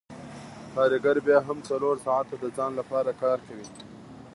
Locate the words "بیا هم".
1.25-1.57